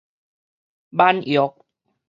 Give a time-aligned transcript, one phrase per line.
[0.89, 1.55] 挽藥